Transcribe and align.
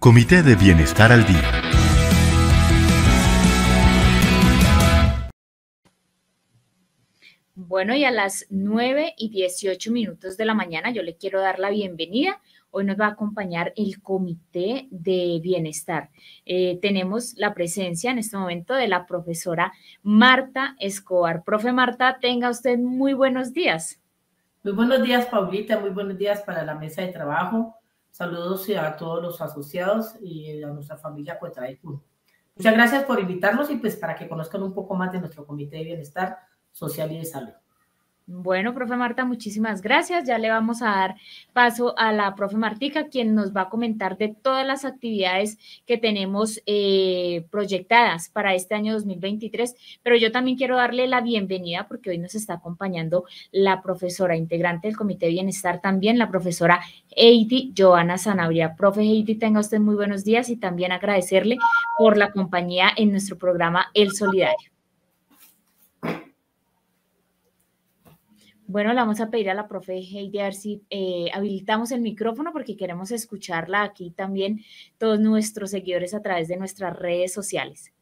Comité 0.00 0.44
de 0.44 0.54
Bienestar 0.54 1.10
al 1.10 1.26
Día. 1.26 1.42
Bueno, 7.56 7.96
y 7.96 8.04
a 8.04 8.12
las 8.12 8.46
9 8.48 9.14
y 9.18 9.30
18 9.30 9.90
minutos 9.90 10.36
de 10.36 10.44
la 10.44 10.54
mañana 10.54 10.92
yo 10.92 11.02
le 11.02 11.16
quiero 11.16 11.40
dar 11.40 11.58
la 11.58 11.70
bienvenida. 11.70 12.40
Hoy 12.70 12.84
nos 12.84 12.96
va 12.96 13.06
a 13.06 13.10
acompañar 13.10 13.72
el 13.74 14.00
Comité 14.00 14.86
de 14.92 15.40
Bienestar. 15.42 16.10
Eh, 16.46 16.78
tenemos 16.80 17.34
la 17.36 17.52
presencia 17.52 18.12
en 18.12 18.18
este 18.18 18.36
momento 18.36 18.74
de 18.74 18.86
la 18.86 19.04
profesora 19.04 19.72
Marta 20.04 20.76
Escobar. 20.78 21.42
Profe 21.42 21.72
Marta, 21.72 22.18
tenga 22.20 22.50
usted 22.50 22.78
muy 22.78 23.14
buenos 23.14 23.52
días. 23.52 24.00
Muy 24.62 24.74
buenos 24.74 25.02
días, 25.02 25.26
Paulita. 25.26 25.80
Muy 25.80 25.90
buenos 25.90 26.16
días 26.16 26.42
para 26.42 26.64
la 26.64 26.76
mesa 26.76 27.02
de 27.02 27.08
trabajo. 27.08 27.77
Saludos 28.18 28.68
a 28.70 28.96
todos 28.96 29.22
los 29.22 29.40
asociados 29.40 30.16
y 30.20 30.60
a 30.64 30.66
nuestra 30.70 30.96
familia 30.96 31.38
Cuetraicún. 31.38 32.02
Muchas 32.56 32.74
gracias 32.74 33.04
por 33.04 33.20
invitarnos 33.20 33.70
y 33.70 33.76
pues 33.76 33.94
para 33.94 34.16
que 34.16 34.28
conozcan 34.28 34.60
un 34.64 34.74
poco 34.74 34.96
más 34.96 35.12
de 35.12 35.20
nuestro 35.20 35.46
Comité 35.46 35.76
de 35.76 35.84
Bienestar 35.84 36.36
Social 36.72 37.12
y 37.12 37.18
de 37.18 37.24
Salud. 37.24 37.52
Bueno, 38.30 38.74
profe 38.74 38.94
Marta, 38.94 39.24
muchísimas 39.24 39.80
gracias. 39.80 40.26
Ya 40.26 40.36
le 40.36 40.50
vamos 40.50 40.82
a 40.82 40.90
dar 40.90 41.16
paso 41.54 41.98
a 41.98 42.12
la 42.12 42.34
profe 42.34 42.58
Martica, 42.58 43.08
quien 43.08 43.34
nos 43.34 43.56
va 43.56 43.62
a 43.62 43.68
comentar 43.70 44.18
de 44.18 44.28
todas 44.28 44.66
las 44.66 44.84
actividades 44.84 45.56
que 45.86 45.96
tenemos 45.96 46.60
eh, 46.66 47.46
proyectadas 47.50 48.28
para 48.28 48.54
este 48.54 48.74
año 48.74 48.92
2023. 48.92 49.74
Pero 50.02 50.16
yo 50.16 50.30
también 50.30 50.58
quiero 50.58 50.76
darle 50.76 51.06
la 51.06 51.22
bienvenida 51.22 51.88
porque 51.88 52.10
hoy 52.10 52.18
nos 52.18 52.34
está 52.34 52.52
acompañando 52.54 53.24
la 53.50 53.80
profesora 53.80 54.36
integrante 54.36 54.88
del 54.88 54.96
Comité 54.98 55.24
de 55.24 55.32
Bienestar, 55.32 55.80
también 55.80 56.18
la 56.18 56.28
profesora 56.28 56.80
Heidi 57.16 57.72
Joana 57.74 58.18
Sanabria. 58.18 58.76
Profe 58.76 59.00
Heidi, 59.00 59.36
tenga 59.36 59.60
usted 59.60 59.80
muy 59.80 59.94
buenos 59.94 60.22
días 60.24 60.50
y 60.50 60.56
también 60.56 60.92
agradecerle 60.92 61.56
por 61.96 62.18
la 62.18 62.30
compañía 62.30 62.90
en 62.94 63.10
nuestro 63.10 63.38
programa 63.38 63.86
El 63.94 64.12
Solidario. 64.12 64.77
Bueno, 68.68 68.90
le 68.90 68.96
vamos 68.96 69.18
a 69.20 69.30
pedir 69.30 69.48
a 69.48 69.54
la 69.54 69.66
profe 69.66 69.94
Heidi 69.94 70.40
a 70.40 70.44
ver 70.44 70.54
si 70.54 70.82
eh, 70.90 71.30
habilitamos 71.32 71.90
el 71.90 72.02
micrófono 72.02 72.52
porque 72.52 72.76
queremos 72.76 73.10
escucharla 73.10 73.82
aquí 73.82 74.10
también 74.10 74.60
todos 74.98 75.18
nuestros 75.18 75.70
seguidores 75.70 76.12
a 76.12 76.20
través 76.20 76.48
de 76.48 76.58
nuestras 76.58 76.94
redes 76.94 77.32
sociales. 77.32 77.94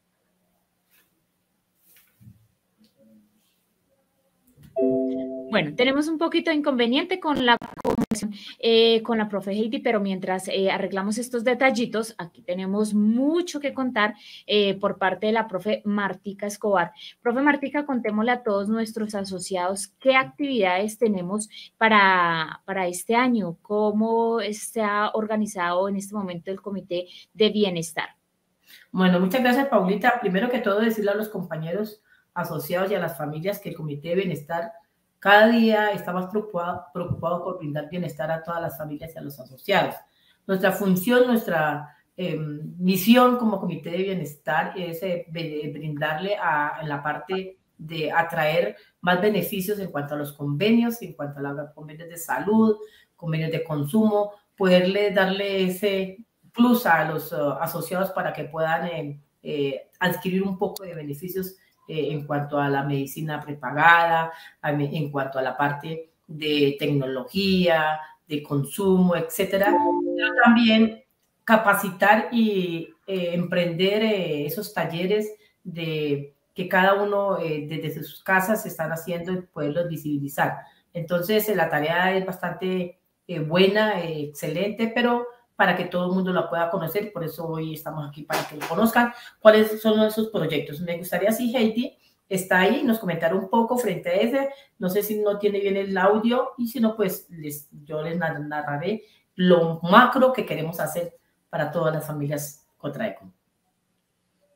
Bueno, 5.50 5.75
tenemos 5.77 6.08
un 6.08 6.19
poquito 6.19 6.50
de 6.50 6.56
inconveniente 6.56 7.20
con 7.20 7.47
la 7.47 7.56
eh, 8.58 9.02
con 9.02 9.19
la 9.19 9.28
profe 9.28 9.53
Heidi, 9.53 9.78
pero 9.78 10.00
mientras 10.00 10.48
eh, 10.48 10.70
arreglamos 10.70 11.19
estos 11.19 11.44
detallitos, 11.44 12.14
aquí 12.19 12.42
tenemos 12.42 12.94
mucho 12.94 13.61
que 13.61 13.75
contar 13.75 14.14
eh, 14.47 14.78
por 14.78 14.98
parte 14.98 15.27
de 15.27 15.33
la 15.33 15.47
profe 15.47 15.83
Martica 15.84 16.47
Escobar. 16.47 16.92
Profe 17.22 17.42
Martica, 17.42 17.86
contémosle 17.86 18.33
a 18.33 18.42
todos 18.42 18.69
nuestros 18.69 19.14
asociados 19.14 19.88
qué 20.00 20.16
actividades 20.16 20.98
tenemos 20.98 21.48
para, 21.77 22.62
para 22.64 22.86
este 22.86 23.14
año, 23.14 23.56
cómo 23.62 24.41
está 24.41 25.10
organizado 25.10 25.88
en 25.88 25.97
este 25.97 26.14
momento 26.14 26.50
el 26.50 26.60
Comité 26.60 27.06
de 27.34 27.50
Bienestar. 27.50 28.10
Bueno, 28.91 29.20
muchas 29.20 29.42
gracias, 29.42 29.69
Paulita. 29.69 30.20
Primero 30.20 30.48
que 30.48 30.58
todo, 30.58 30.81
decirle 30.81 31.10
a 31.10 31.16
los 31.16 31.28
compañeros 31.28 32.03
asociados 32.34 32.91
y 32.91 32.94
a 32.94 33.00
las 33.00 33.16
familias 33.16 33.60
que 33.60 33.70
el 33.70 33.77
Comité 33.77 34.10
de 34.10 34.16
Bienestar 34.16 34.72
cada 35.19 35.48
día 35.48 35.91
está 35.91 36.12
más 36.12 36.27
preocupado, 36.27 36.86
por 36.92 37.59
brindar 37.59 37.89
bienestar 37.89 38.31
a 38.31 38.42
todas 38.42 38.61
las 38.61 38.78
familias 38.78 39.12
y 39.14 39.19
a 39.19 39.22
los 39.22 39.39
asociados. 39.39 39.95
Nuestra 40.47 40.72
función, 40.72 41.27
nuestra 41.27 41.97
em, 42.17 42.75
misión 42.78 43.37
como 43.37 43.61
Comité 43.61 43.91
de 43.91 44.03
Bienestar 44.03 44.72
es 44.77 45.03
eh, 45.03 45.27
brindarle 45.28 46.37
a, 46.37 46.78
en 46.81 46.89
la 46.89 47.03
parte 47.03 47.59
de 47.78 48.11
atraer 48.11 48.77
más 49.00 49.20
beneficios 49.20 49.78
en 49.78 49.91
cuanto 49.91 50.15
a 50.15 50.19
los 50.19 50.32
convenios, 50.32 51.03
en 51.03 51.12
cuanto 51.15 51.41
a 51.41 51.53
los 51.53 51.71
convenios 51.72 52.09
de 52.09 52.16
salud, 52.16 52.76
convenios 53.16 53.50
de 53.50 53.65
consumo, 53.65 54.32
poderle 54.56 55.10
darle 55.10 55.66
ese 55.66 56.19
plus 56.53 56.87
a 56.87 57.05
los 57.05 57.32
uh, 57.32 57.53
asociados 57.60 58.10
para 58.10 58.32
que 58.32 58.44
puedan 58.44 58.87
eh, 58.87 59.21
eh, 59.43 59.91
adquirir 60.00 60.43
un 60.43 60.59
poco 60.59 60.84
de 60.84 60.94
beneficios 60.94 61.56
eh, 61.88 62.08
en 62.10 62.26
cuanto 62.26 62.58
a 62.58 62.69
la 62.69 62.82
medicina 62.82 63.41
prepagada, 63.41 64.32
en 64.62 65.10
cuanto 65.10 65.38
a 65.38 65.42
la 65.42 65.56
parte 65.56 66.10
de 66.26 66.76
tecnología, 66.78 68.00
de 68.26 68.42
consumo, 68.42 69.14
etcétera, 69.14 69.72
también 70.44 71.02
capacitar 71.44 72.28
y 72.32 72.88
eh, 73.06 73.30
emprender 73.34 74.02
eh, 74.02 74.46
esos 74.46 74.75
talleres 74.75 75.32
de 75.62 76.34
que 76.54 76.69
cada 76.69 76.94
uno 76.94 77.36
desde 77.36 78.02
sus 78.02 78.22
casas 78.22 78.64
están 78.64 78.91
haciendo 78.91 79.30
y 79.32 79.42
poderlos 79.42 79.88
visibilizar. 79.88 80.60
Entonces, 80.94 81.54
la 81.54 81.69
tarea 81.69 82.16
es 82.16 82.25
bastante 82.25 82.98
buena, 83.46 84.02
excelente, 84.02 84.91
pero 84.94 85.26
para 85.56 85.75
que 85.75 85.87
todo 85.87 86.06
el 86.09 86.12
mundo 86.12 86.33
la 86.33 86.49
pueda 86.49 86.71
conocer. 86.71 87.12
Por 87.12 87.25
eso 87.25 87.47
hoy 87.49 87.75
estamos 87.75 88.06
aquí 88.09 88.22
para 88.22 88.47
que 88.47 88.59
conozcan 88.59 89.12
cuáles 89.41 89.81
son 89.81 90.00
esos 90.03 90.28
proyectos. 90.28 90.81
Me 90.81 90.99
gustaría 90.99 91.33
si 91.33 91.56
Heidi 91.56 91.97
está 92.28 92.61
ahí, 92.61 92.83
nos 92.84 92.99
comentará 92.99 93.34
un 93.34 93.49
poco 93.49 93.78
frente 93.78 94.11
a 94.11 94.15
ese. 94.15 94.50
No 94.78 94.91
sé 94.91 95.03
si 95.03 95.19
no 95.19 95.39
tiene 95.39 95.61
bien 95.61 95.77
el 95.77 95.97
audio 95.97 96.50
y 96.59 96.69
si 96.69 96.78
no, 96.78 96.94
pues 96.94 97.27
les, 97.31 97.69
yo 97.84 98.03
les 98.03 98.19
narraré 98.19 99.03
lo 99.34 99.81
macro 99.83 100.33
que 100.33 100.47
queremos 100.47 100.78
hacer 100.78 101.17
para 101.49 101.71
todas 101.71 101.94
las 101.94 102.06
familias 102.06 102.67
contra 102.77 103.09
ECO. 103.09 103.33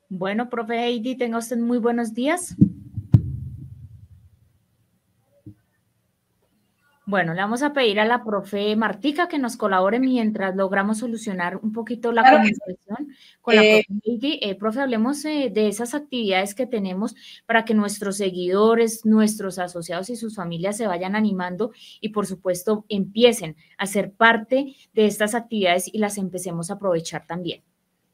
Bueno, 0.09 0.51
profe 0.51 0.85
Heidi, 0.85 1.17
tenga 1.17 1.39
usted 1.39 1.57
muy 1.57 1.79
buenos 1.79 2.13
días. 2.13 2.57
Bueno, 7.11 7.35
le 7.35 7.41
vamos 7.41 7.65
a 7.65 7.73
pedir 7.73 7.99
a 7.99 8.05
la 8.05 8.23
profe 8.23 8.77
Martica 8.77 9.27
que 9.27 9.41
nos 9.41 9.57
colabore 9.57 9.99
mientras 9.99 10.55
logramos 10.55 10.99
solucionar 10.99 11.57
un 11.57 11.73
poquito 11.73 12.13
la 12.13 12.23
comunicación 12.23 13.17
con 13.41 13.57
la 13.57 13.65
eh, 13.65 13.85
profe 13.85 14.49
eh, 14.49 14.55
profe, 14.55 14.81
hablemos 14.81 15.25
eh, 15.25 15.51
de 15.53 15.67
esas 15.67 15.95
actividades 15.95 16.55
que 16.55 16.69
tenemos 16.69 17.17
para 17.47 17.65
que 17.65 17.75
nuestros 17.75 18.17
seguidores, 18.17 19.05
nuestros 19.05 19.59
asociados 19.59 20.09
y 20.09 20.15
sus 20.15 20.37
familias 20.37 20.77
se 20.77 20.87
vayan 20.87 21.17
animando 21.17 21.73
y, 22.01 22.11
por 22.11 22.29
supuesto, 22.29 22.85
empiecen 22.89 23.57
a 23.77 23.87
ser 23.87 24.13
parte 24.13 24.77
de 24.93 25.07
estas 25.07 25.35
actividades 25.35 25.93
y 25.93 25.99
las 25.99 26.17
empecemos 26.17 26.71
a 26.71 26.75
aprovechar 26.75 27.27
también. 27.27 27.65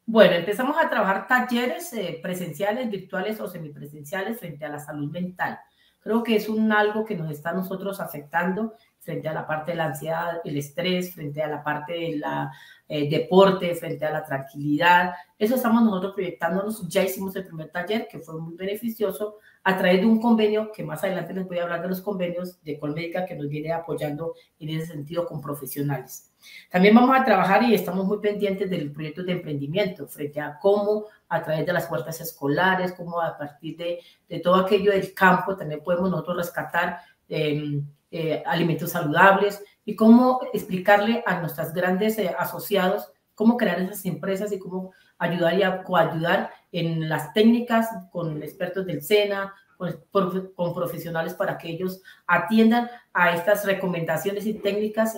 Bueno, 0.07 0.33
empezamos 0.33 0.75
a 0.75 0.89
trabajar 0.89 1.27
talleres 1.27 1.91
presenciales, 2.23 2.89
virtuales 2.89 3.39
o 3.41 3.47
semipresenciales 3.47 4.39
frente 4.39 4.65
a 4.65 4.69
la 4.69 4.79
salud 4.79 5.11
mental. 5.11 5.59
Creo 6.07 6.23
que 6.23 6.37
es 6.37 6.47
un 6.47 6.71
algo 6.71 7.03
que 7.03 7.17
nos 7.17 7.29
está 7.29 7.49
a 7.49 7.53
nosotros 7.53 7.99
afectando 7.99 8.75
frente 9.07 9.29
a 9.29 9.33
la 9.33 9.47
parte 9.47 9.71
de 9.71 9.77
la 9.77 9.85
ansiedad, 9.85 10.41
el 10.43 10.57
estrés, 10.57 11.13
frente 11.13 11.41
a 11.41 11.47
la 11.47 11.63
parte 11.63 11.93
del 11.93 12.21
eh, 12.89 13.09
deporte, 13.09 13.73
frente 13.73 14.03
a 14.03 14.11
la 14.11 14.25
tranquilidad. 14.25 15.13
Eso 15.39 15.55
estamos 15.55 15.81
nosotros 15.81 16.13
proyectándonos. 16.13 16.85
Ya 16.89 17.03
hicimos 17.03 17.33
el 17.37 17.45
primer 17.45 17.69
taller 17.69 18.09
que 18.11 18.19
fue 18.19 18.37
muy 18.37 18.55
beneficioso 18.55 19.37
a 19.63 19.77
través 19.77 20.01
de 20.01 20.07
un 20.07 20.19
convenio, 20.19 20.73
que 20.73 20.83
más 20.83 21.05
adelante 21.05 21.33
les 21.33 21.47
voy 21.47 21.59
a 21.59 21.63
hablar 21.63 21.81
de 21.81 21.87
los 21.87 22.01
convenios 22.01 22.61
de 22.63 22.77
Colmédica 22.77 23.25
que 23.25 23.35
nos 23.35 23.47
viene 23.47 23.71
apoyando 23.71 24.33
en 24.59 24.69
ese 24.69 24.87
sentido 24.87 25.25
con 25.25 25.39
profesionales. 25.39 26.33
También 26.69 26.93
vamos 26.93 27.17
a 27.17 27.23
trabajar 27.23 27.63
y 27.63 27.73
estamos 27.73 28.05
muy 28.05 28.19
pendientes 28.19 28.69
del 28.69 28.91
proyecto 28.91 29.23
de 29.23 29.31
emprendimiento 29.31 30.05
frente 30.05 30.41
a 30.41 30.59
cómo 30.61 31.05
a 31.29 31.41
través 31.41 31.65
de 31.65 31.71
las 31.71 31.85
puertas 31.85 32.19
escolares, 32.19 32.91
cómo 32.91 33.21
a 33.21 33.37
partir 33.37 33.77
de, 33.77 33.99
de 34.27 34.39
todo 34.39 34.55
aquello 34.55 34.91
del 34.91 35.13
campo 35.13 35.55
también 35.55 35.81
podemos 35.81 36.11
nosotros 36.11 36.37
rescatar 36.37 36.99
eh, 37.29 37.81
eh, 38.11 38.43
alimentos 38.45 38.91
saludables 38.91 39.63
y 39.85 39.95
cómo 39.95 40.39
explicarle 40.53 41.23
a 41.25 41.39
nuestros 41.39 41.73
grandes 41.73 42.17
eh, 42.17 42.33
asociados 42.37 43.11
cómo 43.37 43.55
crear 43.55 43.79
esas 43.79 44.03
empresas 44.05 44.51
y 44.51 44.57
cómo 44.57 44.93
ayudar 45.19 45.59
y 45.59 45.83
coayudar 45.85 46.51
en 46.71 47.07
las 47.07 47.33
técnicas 47.33 47.87
con 48.11 48.41
expertos 48.41 48.85
del 48.87 49.03
SENA, 49.03 49.53
con, 49.77 50.51
con, 50.55 50.73
profesionales 50.73 51.35
para 51.35 51.55
que 51.57 51.69
ellos 51.69 52.01
atiendan 52.25 52.89
a 53.13 53.35
estas 53.35 53.63
recomendaciones 53.63 54.47
y 54.47 54.55
técnicas 54.55 55.15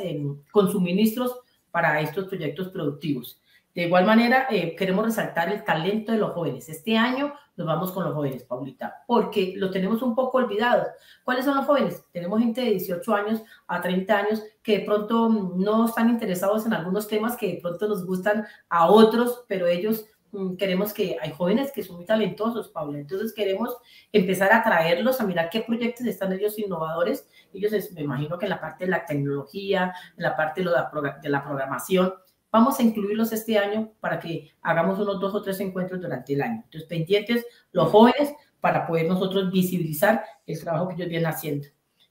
con 0.51 0.69
suministros 0.69 1.39
para 1.71 2.01
estos 2.01 2.25
proyectos 2.25 2.67
productivos. 2.69 3.41
De 3.79 3.85
igual 3.85 4.05
manera, 4.05 4.45
eh, 4.49 4.75
queremos 4.75 5.05
resaltar 5.05 5.47
el 5.53 5.63
talento 5.63 6.11
de 6.11 6.17
los 6.17 6.33
jóvenes. 6.33 6.67
Este 6.67 6.97
año 6.97 7.33
nos 7.55 7.65
vamos 7.65 7.93
con 7.93 8.03
los 8.03 8.13
jóvenes, 8.13 8.43
Paulita, 8.43 9.05
porque 9.07 9.53
lo 9.55 9.71
tenemos 9.71 10.01
un 10.01 10.15
poco 10.15 10.39
olvidado. 10.39 10.85
¿Cuáles 11.23 11.45
son 11.45 11.55
los 11.55 11.65
jóvenes? 11.65 12.03
Tenemos 12.11 12.41
gente 12.41 12.59
de 12.59 12.71
18 12.71 13.15
años 13.15 13.41
a 13.67 13.79
30 13.79 14.17
años 14.17 14.43
que 14.61 14.79
de 14.79 14.85
pronto 14.85 15.29
no 15.29 15.85
están 15.85 16.09
interesados 16.09 16.65
en 16.65 16.73
algunos 16.73 17.07
temas 17.07 17.37
que 17.37 17.53
de 17.53 17.61
pronto 17.61 17.87
nos 17.87 18.05
gustan 18.05 18.45
a 18.67 18.91
otros, 18.91 19.45
pero 19.47 19.65
ellos 19.65 20.07
mm, 20.33 20.57
queremos 20.57 20.91
que 20.91 21.15
hay 21.21 21.31
jóvenes 21.31 21.71
que 21.71 21.81
son 21.81 21.95
muy 21.95 22.05
talentosos, 22.05 22.67
Paula. 22.67 22.99
Entonces 22.99 23.31
queremos 23.31 23.77
empezar 24.11 24.51
a 24.51 24.61
traerlos 24.61 25.21
a 25.21 25.25
mirar 25.25 25.49
qué 25.49 25.61
proyectos 25.61 26.05
están 26.05 26.33
ellos 26.33 26.59
innovadores. 26.59 27.29
Ellos, 27.53 27.71
me 27.93 28.01
imagino 28.01 28.37
que 28.37 28.45
en 28.45 28.49
la 28.49 28.59
parte 28.59 28.83
de 28.83 28.91
la 28.91 29.05
tecnología, 29.05 29.93
en 30.17 30.23
la 30.23 30.35
parte 30.35 30.65
de 30.65 31.29
la 31.29 31.43
programación, 31.45 32.13
Vamos 32.51 32.79
a 32.79 32.83
incluirlos 32.83 33.31
este 33.31 33.57
año 33.57 33.91
para 33.99 34.19
que 34.19 34.51
hagamos 34.61 34.99
unos 34.99 35.19
dos 35.19 35.35
o 35.35 35.41
tres 35.41 35.59
encuentros 35.59 36.01
durante 36.01 36.33
el 36.33 36.41
año. 36.41 36.61
Entonces, 36.65 36.89
pendientes 36.89 37.45
los 37.71 37.89
jóvenes 37.89 38.33
para 38.59 38.87
poder 38.87 39.07
nosotros 39.07 39.51
visibilizar 39.51 40.23
el 40.45 40.59
trabajo 40.59 40.87
que 40.87 40.95
ellos 40.95 41.09
vienen 41.09 41.27
haciendo. 41.27 41.67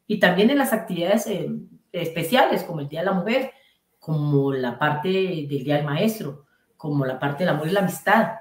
Y 0.07 0.19
también 0.19 0.51
en 0.51 0.59
las 0.59 0.73
actividades 0.73 1.27
eh, 1.27 1.51
especiales, 1.93 2.65
como 2.65 2.81
el 2.81 2.89
Día 2.89 3.01
de 3.01 3.07
la 3.07 3.13
Mujer, 3.13 3.53
como 3.99 4.53
la 4.53 4.79
parte 4.79 5.09
del 5.09 5.65
Día 5.65 5.77
del 5.77 5.85
Maestro, 5.85 6.47
como 6.77 7.05
la 7.05 7.19
parte 7.19 7.45
del 7.45 7.55
amor 7.55 7.69
y 7.69 7.73
la 7.73 7.81
amistad, 7.81 8.39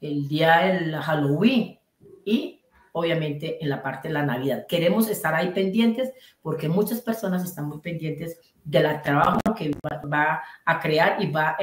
el 0.00 0.28
Día 0.28 0.58
del 0.58 0.94
Halloween 0.94 1.78
y 2.24 2.55
obviamente 2.96 3.62
en 3.62 3.68
la 3.68 3.82
parte 3.82 4.08
de 4.08 4.14
la 4.14 4.24
Navidad. 4.24 4.64
Queremos 4.66 5.06
estar 5.10 5.34
ahí 5.34 5.50
pendientes 5.50 6.14
porque 6.40 6.66
muchas 6.66 7.02
personas 7.02 7.44
están 7.44 7.68
muy 7.68 7.78
pendientes 7.80 8.40
del 8.64 9.02
trabajo 9.02 9.38
que 9.54 9.70
va, 9.84 10.42
a 10.64 10.80
crear 10.80 11.22
y 11.22 11.30
va 11.30 11.58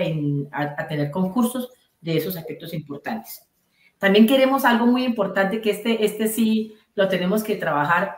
a, 0.52 0.88
tener 0.88 1.10
concursos 1.10 1.72
de 2.00 2.18
esos 2.18 2.38
aspectos 2.38 2.72
importantes. 2.72 3.50
También 3.98 4.28
queremos 4.28 4.64
algo 4.64 4.86
muy 4.86 5.04
importante 5.06 5.60
que 5.60 5.72
este, 5.72 6.06
este 6.06 6.28
sí 6.28 6.76
lo 6.94 7.08
tenemos 7.08 7.44
que 7.44 7.56
trabajar, 7.56 8.18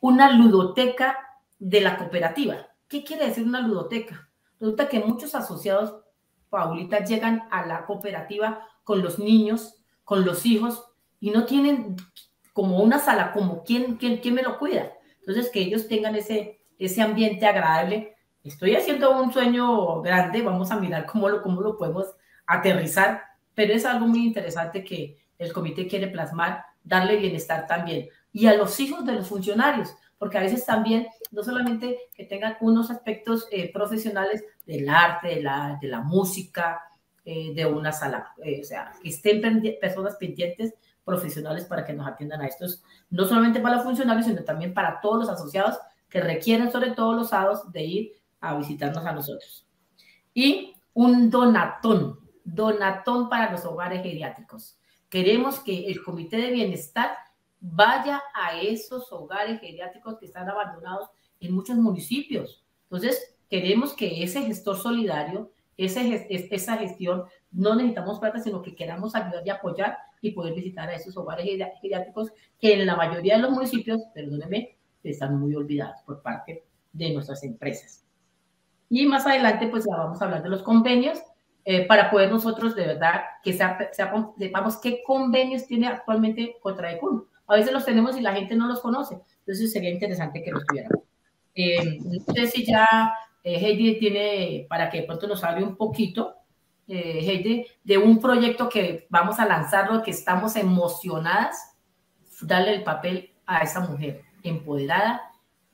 una 0.00 0.32
ludoteca 0.32 1.16
de 1.60 1.80
la 1.80 1.96
cooperativa. 1.96 2.66
¿Qué 2.88 3.04
quiere 3.04 3.28
decir 3.28 3.44
una 3.44 3.60
ludoteca? 3.60 4.28
Resulta 4.58 4.88
que 4.88 4.98
muchos 4.98 5.36
asociados, 5.36 5.94
Paulita, 6.50 7.04
llegan 7.04 7.44
a 7.52 7.64
la 7.64 7.86
cooperativa 7.86 8.66
con 8.82 9.00
los 9.00 9.20
niños, 9.20 9.76
con 10.02 10.24
los 10.24 10.44
hijos, 10.44 10.86
y 11.20 11.30
no 11.30 11.44
tienen 11.44 11.96
como 12.58 12.82
una 12.82 12.98
sala, 12.98 13.30
como 13.30 13.62
quién, 13.62 13.98
quién, 13.98 14.16
quién 14.16 14.34
me 14.34 14.42
lo 14.42 14.58
cuida. 14.58 14.92
Entonces, 15.20 15.48
que 15.48 15.60
ellos 15.60 15.86
tengan 15.86 16.16
ese, 16.16 16.58
ese 16.76 17.02
ambiente 17.02 17.46
agradable 17.46 18.16
estoy 18.42 18.74
haciendo 18.74 19.16
un 19.22 19.32
sueño 19.32 20.02
grande, 20.02 20.42
vamos 20.42 20.72
a 20.72 20.80
mirar 20.80 21.06
cómo 21.06 21.28
lo, 21.28 21.40
cómo 21.40 21.60
lo 21.60 21.76
podemos 21.76 22.06
aterrizar, 22.46 23.22
pero 23.54 23.74
es 23.74 23.84
algo 23.84 24.08
muy 24.08 24.24
interesante 24.24 24.82
que 24.82 25.18
el 25.38 25.52
comité 25.52 25.86
quiere 25.86 26.08
plasmar, 26.08 26.64
darle 26.82 27.16
bienestar 27.16 27.68
también. 27.68 28.08
Y 28.32 28.46
a 28.46 28.54
los 28.54 28.80
hijos 28.80 29.06
de 29.06 29.12
los 29.12 29.28
funcionarios, 29.28 29.94
porque 30.18 30.38
a 30.38 30.42
veces 30.42 30.66
también, 30.66 31.06
no 31.30 31.44
solamente 31.44 31.96
que 32.12 32.24
tengan 32.24 32.56
unos 32.60 32.90
aspectos 32.90 33.46
eh, 33.52 33.72
profesionales 33.72 34.42
del 34.66 34.88
arte, 34.88 35.28
de 35.28 35.42
la, 35.42 35.78
de 35.80 35.86
la 35.86 36.00
música, 36.00 36.82
eh, 37.24 37.52
de 37.54 37.66
una 37.66 37.92
sala, 37.92 38.32
eh, 38.42 38.62
o 38.62 38.64
sea, 38.64 38.92
que 39.00 39.10
estén 39.10 39.42
personas 39.80 40.16
pendientes 40.16 40.74
profesionales 41.08 41.64
para 41.64 41.86
que 41.86 41.94
nos 41.94 42.06
atiendan 42.06 42.42
a 42.42 42.46
estos, 42.46 42.82
no 43.08 43.24
solamente 43.24 43.60
para 43.60 43.76
los 43.76 43.84
funcionarios, 43.84 44.26
sino 44.26 44.44
también 44.44 44.74
para 44.74 45.00
todos 45.00 45.18
los 45.18 45.28
asociados 45.30 45.78
que 46.10 46.20
requieren, 46.20 46.70
sobre 46.70 46.90
todo 46.90 47.14
los 47.14 47.30
sábados, 47.30 47.72
de 47.72 47.84
ir 47.84 48.12
a 48.40 48.56
visitarnos 48.56 49.04
a 49.06 49.12
nosotros. 49.12 49.66
Y 50.34 50.74
un 50.92 51.30
donatón, 51.30 52.20
donatón 52.44 53.28
para 53.28 53.50
los 53.50 53.64
hogares 53.64 54.02
geriátricos. 54.02 54.78
Queremos 55.08 55.60
que 55.60 55.86
el 55.86 56.02
Comité 56.02 56.36
de 56.36 56.50
Bienestar 56.50 57.16
vaya 57.60 58.22
a 58.34 58.60
esos 58.60 59.10
hogares 59.10 59.60
geriátricos 59.60 60.18
que 60.18 60.26
están 60.26 60.48
abandonados 60.48 61.08
en 61.40 61.54
muchos 61.54 61.76
municipios. 61.76 62.62
Entonces, 62.84 63.36
queremos 63.48 63.94
que 63.94 64.22
ese 64.22 64.42
gestor 64.42 64.76
solidario, 64.76 65.50
ese, 65.76 66.26
esa 66.30 66.76
gestión, 66.76 67.24
no 67.50 67.74
necesitamos 67.74 68.20
plata, 68.20 68.40
sino 68.40 68.60
que 68.60 68.74
queramos 68.74 69.14
ayudar 69.14 69.42
y 69.46 69.50
apoyar 69.50 69.98
y 70.20 70.32
poder 70.32 70.54
visitar 70.54 70.88
a 70.88 70.94
esos 70.94 71.16
hogares 71.16 71.46
geriátricos 71.80 72.32
que 72.60 72.74
en 72.74 72.86
la 72.86 72.96
mayoría 72.96 73.36
de 73.36 73.42
los 73.42 73.50
municipios, 73.50 74.02
perdónenme, 74.14 74.76
están 75.02 75.38
muy 75.38 75.54
olvidados 75.54 76.00
por 76.04 76.22
parte 76.22 76.64
de 76.92 77.12
nuestras 77.12 77.42
empresas. 77.44 78.04
Y 78.90 79.06
más 79.06 79.26
adelante, 79.26 79.68
pues 79.68 79.84
ya 79.84 79.96
vamos 79.96 80.20
a 80.20 80.24
hablar 80.24 80.42
de 80.42 80.48
los 80.48 80.62
convenios 80.62 81.18
eh, 81.64 81.86
para 81.86 82.10
poder 82.10 82.30
nosotros 82.30 82.74
de 82.74 82.86
verdad 82.86 83.20
que 83.44 83.52
sepamos 83.52 84.76
qué 84.78 85.02
convenios 85.04 85.66
tiene 85.66 85.86
actualmente 85.86 86.56
contra 86.60 86.92
ECUN. 86.92 87.26
A 87.46 87.56
veces 87.56 87.72
los 87.72 87.84
tenemos 87.84 88.16
y 88.16 88.22
la 88.22 88.34
gente 88.34 88.56
no 88.56 88.66
los 88.66 88.80
conoce, 88.80 89.18
entonces 89.40 89.72
sería 89.72 89.90
interesante 89.90 90.42
que 90.42 90.50
los 90.50 90.64
tuviéramos. 90.64 91.04
Eh, 91.54 91.98
no 92.00 92.34
sé 92.34 92.46
si 92.46 92.64
ya 92.64 93.12
eh, 93.42 93.58
Heidi 93.58 93.98
tiene, 93.98 94.66
para 94.68 94.88
que 94.88 95.02
de 95.02 95.06
pronto 95.06 95.26
nos 95.26 95.44
hable 95.44 95.64
un 95.64 95.76
poquito, 95.76 96.36
eh, 96.88 97.20
Heidi, 97.20 97.66
de 97.84 97.98
un 97.98 98.18
proyecto 98.18 98.68
que 98.68 99.06
vamos 99.10 99.38
a 99.38 99.46
lanzarlo, 99.46 100.02
que 100.02 100.10
estamos 100.10 100.56
emocionadas, 100.56 101.76
darle 102.40 102.74
el 102.74 102.82
papel 102.82 103.32
a 103.46 103.60
esa 103.60 103.80
mujer 103.80 104.22
empoderada 104.42 105.22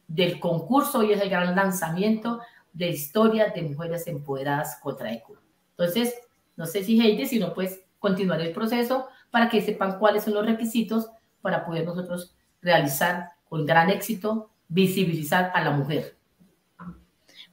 del 0.09 0.41
concurso, 0.41 0.99
hoy 0.99 1.13
es 1.13 1.21
el 1.21 1.31
gran 1.31 1.55
lanzamiento 1.55 2.41
de 2.73 2.89
historia 2.89 3.53
de 3.55 3.63
mujeres 3.63 4.07
empoderadas 4.07 4.79
contra 4.83 5.13
ECO. 5.13 5.37
Entonces, 5.71 6.15
no 6.57 6.67
sé 6.67 6.83
si 6.83 7.01
Heidi, 7.01 7.27
si 7.27 7.39
no, 7.39 7.55
pues 7.55 7.81
continuar 7.99 8.41
el 8.41 8.53
proceso 8.53 9.09
para 9.31 9.49
que 9.49 9.63
sepan 9.63 9.99
cuáles 9.99 10.25
son 10.25 10.35
los 10.35 10.47
requisitos 10.47 11.09
para 11.41 11.65
poder 11.65 11.85
nosotros 11.85 12.35
realizar 12.61 13.31
con 13.49 13.67
gran 13.67 13.91
éxito, 13.91 14.51
visibilizar 14.69 15.53
a 15.55 15.63
la 15.63 15.71
mujer. 15.71 16.17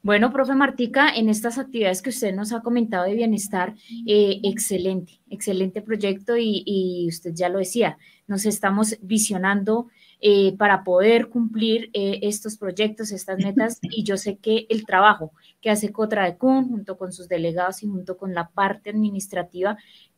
Bueno, 0.03 0.31
profe 0.31 0.55
Martica, 0.55 1.13
en 1.13 1.29
estas 1.29 1.59
actividades 1.59 2.01
que 2.01 2.09
usted 2.09 2.33
nos 2.33 2.53
ha 2.53 2.61
comentado 2.61 3.05
de 3.05 3.13
bienestar, 3.13 3.75
eh, 4.07 4.39
excelente, 4.43 5.21
excelente 5.29 5.83
proyecto 5.83 6.37
y, 6.37 6.63
y, 6.65 7.07
usted 7.07 7.33
ya 7.35 7.49
lo 7.49 7.59
decía, 7.59 7.99
nos 8.25 8.47
estamos 8.47 8.97
visionando 9.01 9.89
eh, 10.19 10.55
para 10.57 10.83
poder 10.83 11.29
cumplir 11.29 11.91
eh, 11.93 12.19
estos 12.23 12.57
proyectos, 12.57 13.11
estas 13.11 13.37
metas. 13.37 13.79
Y 13.91 14.03
yo 14.03 14.17
sé 14.17 14.37
que 14.37 14.65
el 14.69 14.85
trabajo 14.85 15.33
que 15.61 15.69
hace 15.69 15.91
Cotra 15.91 16.25
de 16.25 16.35
Kun 16.37 16.69
junto 16.69 16.97
con 16.97 17.11
sus 17.11 17.27
delegados 17.27 17.83
y 17.83 17.87
junto 17.87 18.17
con 18.17 18.33
la 18.33 18.49
parte 18.49 18.89
administrativa 18.89 19.77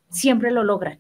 siempre 0.10 0.52
lo 0.52 0.64
logran 0.64 1.00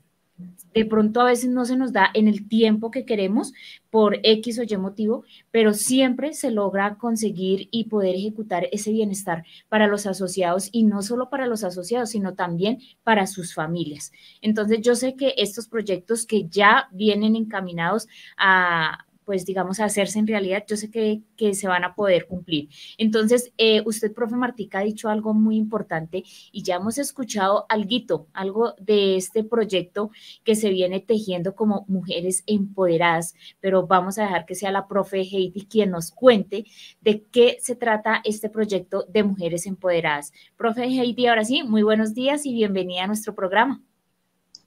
de 0.74 0.85
pronto 0.85 1.21
a 1.21 1.25
veces 1.25 1.50
no 1.50 1.65
se 1.65 1.77
nos 1.77 1.94
da 1.94 2.09
en 2.13 2.27
el 2.27 2.47
tiempo 2.47 2.89
que 2.91 3.06
queremos 3.06 3.53
por 3.89 4.19
X 4.24 4.59
o 4.59 4.63
Y 4.63 4.77
motivo, 4.77 5.24
pero 5.51 5.74
siempre 5.74 6.33
se 6.33 6.50
logra 6.50 6.97
conseguir 6.97 7.68
y 7.71 7.85
poder 7.85 8.15
ejecutar 8.15 8.68
ese 8.71 8.91
bienestar 8.91 9.44
para 9.69 9.88
los 9.88 10.07
asociados 10.07 10.69
y 10.71 10.83
no 10.83 11.01
solo 11.03 11.30
para 11.30 11.45
los 11.45 11.63
asociados, 11.63 12.09
sino 12.09 12.33
también 12.33 12.80
para 13.03 13.27
sus 13.27 13.53
familias. 13.53 14.12
Entonces 14.41 14.81
yo 14.81 14.95
sé 14.95 15.15
que 15.15 15.35
estos 15.38 15.68
proyectos 15.68 16.25
que 16.25 16.47
ya 16.50 16.88
vienen 16.91 17.35
encaminados 17.35 18.07
a 18.38 19.06
pues 19.25 19.45
digamos, 19.45 19.79
hacerse 19.79 20.19
en 20.19 20.27
realidad, 20.27 20.63
yo 20.67 20.77
sé 20.77 20.89
que, 20.89 21.21
que 21.35 21.53
se 21.53 21.67
van 21.67 21.83
a 21.83 21.95
poder 21.95 22.27
cumplir. 22.27 22.69
Entonces, 22.97 23.51
eh, 23.57 23.81
usted, 23.85 24.13
profe 24.13 24.35
Martica, 24.35 24.79
ha 24.79 24.83
dicho 24.83 25.09
algo 25.09 25.33
muy 25.33 25.57
importante 25.57 26.23
y 26.51 26.63
ya 26.63 26.75
hemos 26.75 26.97
escuchado 26.97 27.65
algo, 27.69 28.27
algo 28.33 28.75
de 28.79 29.15
este 29.15 29.43
proyecto 29.43 30.11
que 30.44 30.56
se 30.56 30.69
viene 30.69 30.99
tejiendo 30.99 31.56
como 31.56 31.85
mujeres 31.87 32.44
empoderadas, 32.47 33.35
pero 33.59 33.87
vamos 33.87 34.18
a 34.18 34.23
dejar 34.23 34.45
que 34.45 34.56
sea 34.56 34.71
la 34.71 34.87
profe 34.87 35.21
Heidi 35.21 35.68
quien 35.69 35.92
nos 35.92 36.11
cuente 36.11 36.65
de 37.01 37.23
qué 37.31 37.57
se 37.61 37.75
trata 37.75 38.21
este 38.23 38.49
proyecto 38.49 39.06
de 39.09 39.23
mujeres 39.23 39.65
empoderadas. 39.65 40.31
Profe 40.57 40.85
Heidi, 40.85 41.27
ahora 41.27 41.45
sí, 41.45 41.63
muy 41.63 41.83
buenos 41.83 42.13
días 42.13 42.45
y 42.45 42.53
bienvenida 42.53 43.03
a 43.03 43.07
nuestro 43.07 43.35
programa. 43.35 43.81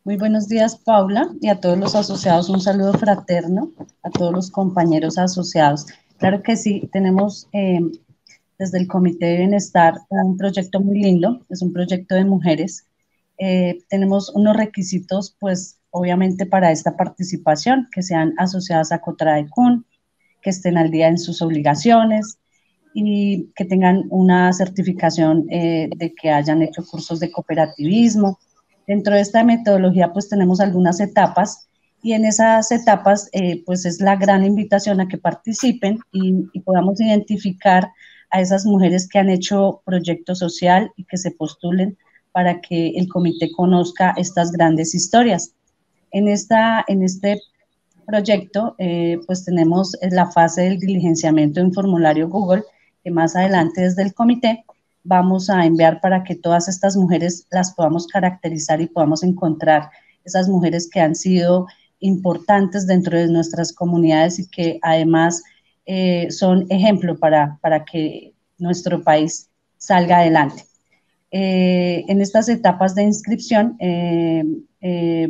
Muy 0.06 0.16
buenos 0.16 0.46
días, 0.46 0.76
Paula, 0.76 1.32
y 1.40 1.48
a 1.48 1.58
todos 1.58 1.76
los 1.76 1.96
asociados 1.96 2.48
un 2.48 2.60
saludo 2.60 2.92
fraterno, 2.92 3.72
a 4.04 4.10
todos 4.10 4.32
los 4.32 4.52
compañeros 4.52 5.18
asociados. 5.18 5.84
Claro 6.18 6.44
que 6.44 6.56
sí, 6.56 6.88
tenemos 6.92 7.48
eh, 7.52 7.80
desde 8.56 8.78
el 8.78 8.86
Comité 8.86 9.26
de 9.26 9.38
Bienestar 9.38 9.94
un 10.08 10.36
proyecto 10.36 10.78
muy 10.78 11.00
lindo, 11.00 11.44
es 11.48 11.60
un 11.60 11.72
proyecto 11.72 12.14
de 12.14 12.24
mujeres. 12.24 12.86
Eh, 13.38 13.80
tenemos 13.88 14.28
unos 14.28 14.56
requisitos, 14.56 15.34
pues, 15.40 15.80
obviamente 15.90 16.46
para 16.46 16.70
esta 16.70 16.96
participación, 16.96 17.88
que 17.90 18.04
sean 18.04 18.32
asociadas 18.38 18.92
a 18.92 19.00
COTRADECUN, 19.00 19.86
que 20.40 20.50
estén 20.50 20.78
al 20.78 20.92
día 20.92 21.08
en 21.08 21.18
sus 21.18 21.42
obligaciones 21.42 22.38
y 22.94 23.50
que 23.56 23.64
tengan 23.64 24.04
una 24.10 24.52
certificación 24.52 25.46
eh, 25.50 25.90
de 25.96 26.14
que 26.14 26.30
hayan 26.30 26.62
hecho 26.62 26.86
cursos 26.86 27.18
de 27.18 27.32
cooperativismo, 27.32 28.38
Dentro 28.86 29.14
de 29.14 29.20
esta 29.20 29.42
metodología 29.42 30.12
pues 30.12 30.28
tenemos 30.28 30.60
algunas 30.60 31.00
etapas 31.00 31.68
y 32.02 32.12
en 32.12 32.24
esas 32.24 32.70
etapas 32.70 33.28
eh, 33.32 33.62
pues 33.66 33.84
es 33.84 34.00
la 34.00 34.16
gran 34.16 34.44
invitación 34.44 35.00
a 35.00 35.08
que 35.08 35.18
participen 35.18 35.98
y, 36.12 36.60
podamos 36.60 37.00
identificar 37.00 37.90
a 38.30 38.40
esas 38.40 38.64
mujeres 38.64 39.08
que 39.08 39.18
han 39.18 39.28
hecho 39.28 39.82
proyecto 39.84 40.34
social 40.34 40.92
y 40.96 41.04
que 41.04 41.16
se 41.16 41.30
postulen 41.32 41.96
para 42.32 42.60
que 42.60 42.90
el 42.90 43.08
comité 43.08 43.50
conozca 43.50 44.14
estas 44.16 44.52
grandes 44.52 44.94
historias. 44.94 45.54
En, 46.10 46.28
esta, 46.28 46.84
en 46.86 47.02
este 47.02 47.40
proyecto, 48.06 48.74
eh, 48.78 49.18
pues 49.26 49.44
tenemos 49.44 49.96
la 50.10 50.30
fase 50.30 50.62
del 50.62 50.78
diligenciamiento 50.78 51.60
en 51.60 51.72
formulario 51.72 52.28
Google, 52.28 52.62
que 53.02 53.10
más 53.10 53.34
adelante 53.36 53.80
desde 53.80 54.02
el 54.02 54.14
comité 54.14 54.64
vamos 55.06 55.48
a 55.48 55.64
enviar 55.64 56.00
para 56.00 56.24
que 56.24 56.34
todas 56.34 56.68
estas 56.68 56.96
mujeres 56.96 57.46
las 57.50 57.72
podamos 57.74 58.06
caracterizar 58.06 58.80
y 58.80 58.88
podamos 58.88 59.22
encontrar 59.22 59.90
esas 60.24 60.48
mujeres 60.48 60.90
que 60.90 61.00
han 61.00 61.14
sido 61.14 61.66
importantes 62.00 62.86
dentro 62.86 63.18
de 63.18 63.28
nuestras 63.28 63.72
comunidades 63.72 64.38
y 64.38 64.48
que 64.48 64.78
además 64.82 65.42
eh, 65.86 66.30
son 66.30 66.66
ejemplo 66.68 67.16
para, 67.18 67.58
para 67.62 67.84
que 67.84 68.34
nuestro 68.58 69.02
país 69.02 69.48
salga 69.78 70.18
adelante. 70.18 70.64
Eh, 71.30 72.04
en 72.08 72.20
estas 72.20 72.48
etapas 72.48 72.94
de 72.94 73.04
inscripción, 73.04 73.76
eh, 73.78 74.44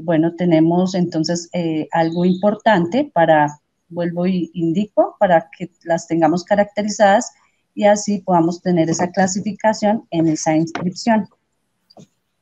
bueno, 0.03 0.35
tenemos 0.35 0.95
entonces 0.95 1.49
algo 1.93 2.27
importante 2.27 3.11
para, 3.13 3.59
vuelvo 3.89 4.27
y 4.27 4.51
indico, 4.53 5.17
para 5.19 5.49
que 5.57 5.71
las 5.85 6.07
tengamos 6.07 6.45
caracterizadas 6.45 7.33
y 7.77 7.85
así 7.85 8.19
podamos 8.19 8.61
tener 8.63 8.91
esa 8.91 9.13
clasificación 9.13 10.05
en 10.11 10.27
esa 10.29 10.57
inscripción. 10.57 11.29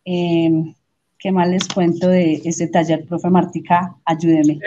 ¿Qué 0.04 1.32
más 1.32 1.48
les 1.48 1.66
cuento 1.68 2.08
de 2.08 2.40
ese 2.44 2.68
taller, 2.68 3.04
profe 3.04 3.28
Martica? 3.28 3.96
Ayúdeme. 4.04 4.60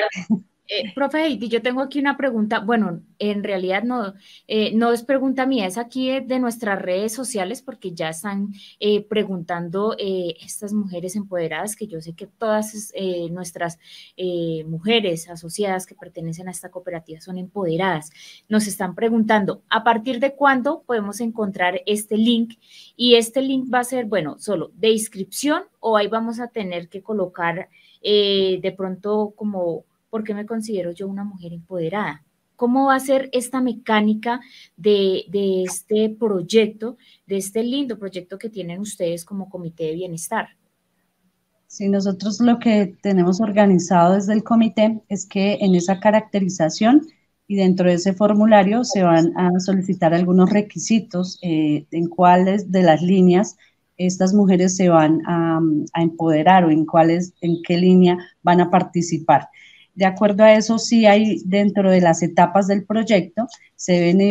Eh, 0.70 0.92
profe 0.94 1.24
Heidi, 1.24 1.48
yo 1.48 1.62
tengo 1.62 1.82
aquí 1.82 1.98
una 2.00 2.18
pregunta, 2.18 2.60
bueno, 2.60 3.02
en 3.20 3.42
realidad 3.42 3.84
no, 3.84 4.14
eh, 4.50 4.74
no 4.76 4.92
es 4.92 5.02
pregunta 5.02 5.46
mía, 5.46 5.66
es 5.66 5.78
aquí 5.78 6.20
de, 6.20 6.40
nuestras 6.40 6.82
redes 6.82 7.14
sociales 7.14 7.62
porque 7.62 7.94
ya 7.94 8.10
están 8.10 8.54
eh, 8.82 9.02
preguntando 9.04 9.96
estas 9.98 10.74
mujeres 10.74 11.16
empoderadas, 11.16 11.76
que 11.76 11.88
yo 11.88 12.02
sé 12.02 12.14
que 12.14 12.28
todas 12.28 12.94
nuestras 13.32 13.80
mujeres 14.66 15.30
asociadas 15.30 15.86
que 15.86 15.96
pertenecen 15.96 16.48
a 16.48 16.52
esta 16.52 16.70
cooperativa 16.70 17.22
son 17.22 17.38
empoderadas, 17.38 18.12
nos 18.50 18.68
están 18.68 18.94
preguntando, 18.94 19.64
¿a 19.70 19.84
partir 19.84 20.20
de 20.20 20.36
cuándo 20.36 20.84
podemos 20.86 21.22
encontrar 21.22 21.82
este 21.86 22.18
link? 22.18 22.56
Y 22.96 23.16
este 23.16 23.42
link 23.42 23.74
va 23.74 23.80
a 23.80 23.84
ser, 23.84 24.06
bueno, 24.06 24.38
solo 24.40 24.72
de 24.76 24.90
inscripción 24.92 25.64
o 25.80 25.98
ahí 25.98 26.08
vamos 26.08 26.40
a 26.40 26.50
tener 26.50 26.90
que 26.90 27.02
colocar 27.02 27.70
de 28.04 28.74
pronto 28.78 29.34
como 29.36 29.86
¿por 30.10 30.24
qué 30.24 30.34
me 30.34 30.46
considero 30.46 30.92
yo 30.92 31.08
una 31.08 31.24
mujer 31.24 31.54
empoderada? 31.54 32.24
¿Cómo 32.56 32.88
va 32.88 32.96
a 32.96 33.00
ser 33.00 33.30
esta 33.34 33.62
mecánica 33.62 34.40
de, 34.76 35.26
este 35.64 36.10
proyecto, 36.10 36.98
de 37.28 37.38
este 37.38 37.64
lindo 37.64 38.00
proyecto 38.00 38.40
que 38.40 38.50
tienen 38.50 38.80
ustedes 38.80 39.24
como 39.24 39.50
Comité 39.50 39.86
de 39.86 39.94
Bienestar? 39.94 40.50
Sí, 41.68 41.88
nosotros 41.88 42.40
lo 42.40 42.58
que 42.58 42.98
tenemos 43.02 43.42
organizado 43.42 44.16
desde 44.16 44.34
el 44.34 44.44
comité 44.44 45.02
es 45.10 45.26
que 45.26 45.58
en 45.62 45.76
esa 45.76 46.00
caracterización 46.00 47.06
y 47.46 47.58
dentro 47.58 47.90
de 47.90 47.96
ese 47.96 48.14
formulario 48.14 48.84
se 48.84 49.04
van 49.04 49.38
a 49.38 49.60
solicitar 49.60 50.14
algunos 50.14 50.50
requisitos 50.50 51.38
eh, 51.44 51.86
en 51.92 52.08
cuáles 52.08 52.72
de 52.72 52.84
las 52.84 53.02
líneas 53.02 53.58
estas 53.98 54.34
mujeres 54.34 54.76
se 54.76 54.90
van 54.90 55.22
a, 55.26 55.60
a, 55.94 56.02
empoderar 56.02 56.66
o 56.66 56.72
en 56.72 56.86
cuáles, 56.86 57.34
en 57.42 57.62
qué 57.64 57.78
línea 57.78 58.18
van 58.44 58.62
a 58.62 58.70
participar. 58.70 59.50
De 59.98 60.06
acuerdo 60.06 60.44
a 60.44 60.54
eso, 60.54 60.78
sí 60.78 61.08
hay 61.08 61.42
dentro 61.44 61.90
de 61.90 62.02
las 62.02 62.22
etapas 62.22 62.68
del 62.68 62.86
proyecto, 62.86 63.48
se 63.76 63.94
deben 63.94 64.22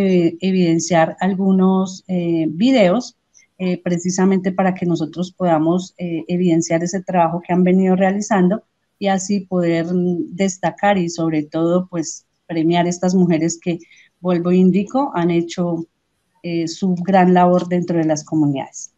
evidenciar 0.40 1.16
algunos 1.18 2.04
eh, 2.06 2.46
videos 2.48 3.16
eh, 3.58 3.82
precisamente 3.82 4.52
para 4.52 4.74
que 4.74 4.86
nosotros 4.86 5.32
podamos 5.32 5.92
eh, 5.98 6.22
evidenciar 6.28 6.84
ese 6.84 7.02
trabajo 7.02 7.42
que 7.44 7.52
han 7.52 7.64
venido 7.64 7.96
realizando 7.96 8.62
y 9.00 9.08
así 9.08 9.40
poder 9.40 9.86
destacar 9.90 10.98
y 10.98 11.08
sobre 11.08 11.42
todo 11.42 11.88
pues 11.88 12.26
premiar 12.46 12.86
estas 12.86 13.16
mujeres 13.16 13.58
que, 13.60 13.80
vuelvo 14.20 14.52
e 14.52 14.58
indico, 14.58 15.10
han 15.16 15.32
hecho 15.32 15.84
su 16.66 16.94
gran 16.94 17.34
labor 17.34 17.66
dentro 17.66 17.98
de 17.98 18.04
las 18.04 18.22
comunidades. 18.22 18.92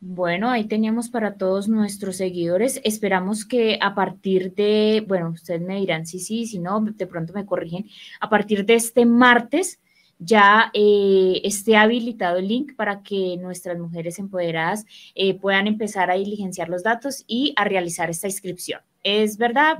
Bueno, 0.00 0.48
ahí 0.50 0.64
teníamos 0.64 1.08
para 1.08 1.34
todos 1.34 1.68
nuestros 1.68 2.16
seguidores. 2.16 2.80
Esperamos 2.84 3.44
que 3.44 3.78
a 3.82 3.96
partir 3.96 4.54
de, 4.54 5.04
bueno, 5.06 5.30
ustedes 5.30 5.60
me 5.60 5.80
dirán 5.80 6.06
sí, 6.06 6.20
sí, 6.20 6.46
si 6.46 6.60
no, 6.60 6.80
de 6.80 7.06
pronto 7.06 7.32
me 7.32 7.44
corrigen, 7.44 7.86
a 8.20 8.30
partir 8.30 8.64
de 8.64 8.74
este 8.74 9.06
martes 9.06 9.80
ya 10.20 10.70
eh, 10.72 11.40
esté 11.44 11.76
habilitado 11.76 12.38
el 12.38 12.48
link 12.48 12.74
para 12.76 13.02
que 13.02 13.36
nuestras 13.38 13.78
mujeres 13.78 14.18
empoderadas 14.18 14.84
eh, 15.14 15.34
puedan 15.34 15.66
empezar 15.66 16.10
a 16.10 16.14
diligenciar 16.14 16.68
los 16.68 16.82
datos 16.82 17.24
y 17.26 17.52
a 17.56 17.64
realizar 17.64 18.10
esta 18.10 18.26
inscripción. 18.26 18.80
¿Es 19.02 19.36
verdad, 19.36 19.78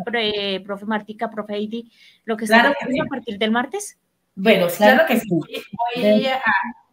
profe 0.64 0.86
Martica, 0.86 1.30
profe 1.30 1.54
Heidi, 1.54 1.90
lo 2.24 2.36
que 2.36 2.44
está 2.44 2.68
a 2.68 2.74
partir 3.08 3.38
del 3.38 3.50
martes? 3.50 3.98
Bueno, 4.34 4.68
claro, 4.76 5.04
que 5.06 5.18
sí. 5.18 5.28
Voy, 5.28 6.26
a, 6.26 6.40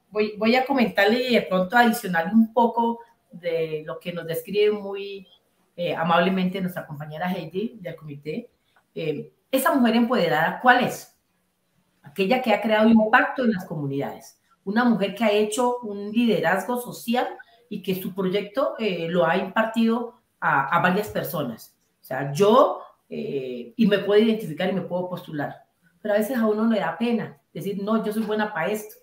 voy, 0.09 0.33
voy 0.37 0.55
a 0.55 0.65
comentarle 0.65 1.29
y 1.29 1.35
de 1.35 1.43
pronto 1.43 1.77
adicionarle 1.77 2.33
un 2.33 2.51
poco 2.51 2.99
de 3.39 3.83
lo 3.85 3.99
que 3.99 4.13
nos 4.13 4.25
describe 4.25 4.71
muy 4.71 5.27
eh, 5.75 5.93
amablemente 5.95 6.61
nuestra 6.61 6.85
compañera 6.85 7.31
Heidi 7.31 7.77
del 7.79 7.95
comité. 7.95 8.49
Eh, 8.93 9.31
esa 9.51 9.73
mujer 9.73 9.95
empoderada, 9.95 10.59
¿cuál 10.61 10.83
es? 10.83 11.15
Aquella 12.01 12.41
que 12.41 12.53
ha 12.53 12.61
creado 12.61 12.87
impacto 12.87 13.43
en 13.43 13.51
las 13.51 13.65
comunidades. 13.65 14.39
Una 14.63 14.83
mujer 14.83 15.15
que 15.15 15.23
ha 15.23 15.31
hecho 15.31 15.79
un 15.79 16.11
liderazgo 16.11 16.79
social 16.79 17.27
y 17.69 17.81
que 17.81 17.95
su 17.95 18.13
proyecto 18.13 18.75
eh, 18.79 19.07
lo 19.09 19.25
ha 19.25 19.37
impartido 19.37 20.21
a, 20.39 20.75
a, 20.75 20.81
varias 20.81 21.09
personas. 21.09 21.75
O 22.01 22.03
sea, 22.03 22.31
yo, 22.31 22.81
y 23.07 23.87
me 23.87 23.99
puedo 23.99 24.21
identificar 24.21 24.69
y 24.69 24.73
me 24.73 24.81
puedo 24.81 25.09
postular, 25.09 25.55
pero 26.01 26.13
a 26.13 26.17
veces 26.17 26.37
a 26.37 26.47
uno 26.47 26.67
le 26.67 26.79
da 26.79 26.97
pena 26.97 27.39
decir, 27.53 27.81
no, 27.81 28.03
yo 28.03 28.13
soy 28.13 28.23
buena 28.23 28.53
para 28.53 28.71
esto. 28.71 28.95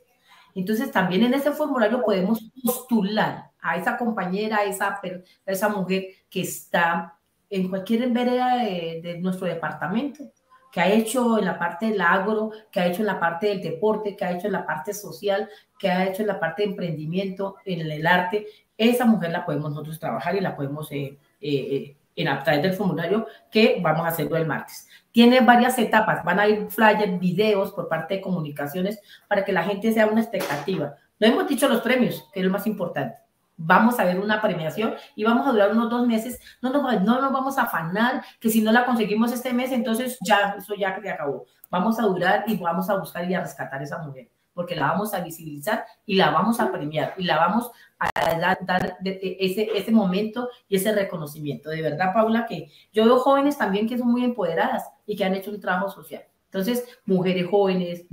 Entonces, 0.55 0.91
también 0.91 1.23
en 1.23 1.35
ese 1.35 1.51
formulario 1.53 2.03
podemos 2.03 2.41
postular 2.63 3.52
a 3.63 3.77
esa 3.77 3.97
compañera, 3.97 4.59
a 4.59 4.65
esa, 4.65 5.01
esa 5.47 5.69
mujer 5.69 6.09
que 6.29 6.41
está 6.41 7.17
en 7.49 7.69
cualquier 7.69 8.09
vereda 8.11 8.57
de, 8.57 9.19
nuestro 9.21 9.47
departamento, 9.47 10.25
que 10.73 10.81
ha 10.81 10.91
hecho 10.91 11.39
en 11.39 11.45
la 11.45 11.59
parte 11.59 11.87
del 11.87 12.01
agro, 12.01 12.51
que 12.71 12.81
ha 12.81 12.87
hecho 12.87 13.03
en 13.03 13.07
la 13.07 13.21
parte 13.21 13.47
del 13.47 13.61
deporte, 13.61 14.17
que 14.17 14.25
ha 14.25 14.33
hecho 14.33 14.47
en 14.47 14.55
la 14.55 14.67
parte 14.67 14.93
social, 14.95 15.49
que 15.79 15.91
ha 15.91 16.09
hecho 16.09 16.23
en 16.23 16.29
la 16.29 16.41
parte 16.41 16.63
de 16.63 16.71
emprendimiento, 16.71 17.57
en 17.65 17.89
el 17.91 18.07
arte, 18.07 18.47
esa 18.77 19.05
mujer 19.05 19.31
la 19.31 19.45
podemos 19.45 19.71
nosotros 19.71 20.01
trabajar 20.01 20.35
y 20.35 20.41
la 20.41 20.57
podemos 20.57 20.91
eh, 20.91 21.19
eh, 21.41 21.95
en 22.17 22.29
a 22.29 22.43
través 22.43 22.63
del 22.63 22.73
formulario 22.73 23.27
que 23.51 23.79
vamos 23.83 24.07
a 24.07 24.09
hacerlo 24.09 24.37
el 24.37 24.47
martes. 24.47 24.89
Tiene 25.13 25.41
varias 25.41 25.79
etapas, 25.79 26.25
van 26.25 26.41
a 26.41 26.49
ir 26.49 26.71
flyers, 26.71 27.21
videos 27.21 27.71
por 27.73 27.87
parte 27.87 28.15
de 28.15 28.21
comunicaciones 28.23 28.99
para 29.29 29.45
que 29.45 29.53
la 29.53 29.63
gente 29.63 29.93
sea 29.93 30.07
una 30.07 30.23
expectativa. 30.23 30.97
No 31.21 31.27
hemos 31.27 31.47
dicho 31.47 31.69
los 31.69 31.83
premios, 31.83 32.29
que 32.33 32.41
es 32.41 32.47
lo 32.47 32.53
más 32.53 32.67
importante 32.67 33.23
vamos 33.57 33.99
a 33.99 34.05
ver 34.05 34.19
una 34.19 34.41
premiación 34.41 34.95
y 35.15 35.25
vamos 35.25 35.47
a 35.47 35.53
durar 35.53 35.73
unos 35.73 35.91
dos 35.91 36.07
meses, 36.07 36.41
no 36.61 36.71
nos, 36.71 36.83
no 37.03 37.21
nos 37.21 37.33
vamos 37.33 37.59
a 37.59 37.63
afanar 37.63 38.25
que 38.41 38.51
si 38.51 38.61
no 38.61 38.73
la 38.73 38.85
conseguimos 38.85 39.33
este 39.33 39.53
mes, 39.53 39.73
entonces 39.73 40.19
ya, 40.21 40.57
eso 40.59 40.75
ya 40.75 40.99
se 41.01 41.11
acabó. 41.11 41.47
Vamos 41.71 41.99
a 41.99 42.03
durar 42.03 42.45
y 42.47 42.57
vamos 42.57 42.91
a 42.91 42.97
buscar 42.97 43.31
y 43.31 43.35
a 43.35 43.41
rescatar 43.41 43.81
a 43.81 43.85
esa 43.85 43.99
mujer, 43.99 44.31
porque 44.53 44.77
la 44.77 44.89
vamos 44.89 45.15
a 45.15 45.21
visibilizar 45.21 45.85
y 46.05 46.17
la 46.17 46.31
vamos 46.31 46.61
a 46.61 46.71
premiar 46.71 47.15
y 47.17 47.25
la 47.25 47.37
vamos 47.37 47.71
a 47.99 48.11
dar, 48.37 48.99
ese, 49.05 49.71
ese 49.75 49.93
momento 49.93 50.49
y 50.69 50.77
ese 50.77 50.93
reconocimiento. 50.93 51.71
De 51.71 51.83
verdad, 51.83 52.13
Paula, 52.13 52.47
que 52.47 52.71
yo 52.93 53.05
veo 53.05 53.19
jóvenes 53.19 53.57
también 53.57 53.89
que 53.89 53.97
son 53.97 54.09
muy 54.09 54.25
empoderadas 54.25 54.91
y 55.07 55.17
que 55.17 55.25
han 55.25 55.35
hecho 55.35 55.51
un 55.51 55.61
trabajo 55.61 55.89
social. 55.89 56.25
Entonces, 56.47 56.85
mujeres 57.07 57.49
jóvenes, 57.49 58.05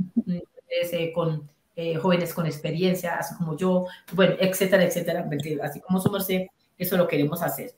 eh, 0.92 1.12
con 1.12 1.50
eh, 1.76 1.96
jóvenes 1.96 2.34
con 2.34 2.46
experiencia, 2.46 3.16
así 3.16 3.36
como 3.36 3.56
yo, 3.56 3.86
bueno, 4.12 4.36
etcétera, 4.40 4.84
etcétera, 4.84 5.30
así 5.64 5.80
como 5.80 6.02
su 6.02 6.12
merced, 6.12 6.48
eso 6.78 6.98
lo 6.98 7.08
queremos 7.08 7.42
hacer. 7.42 7.72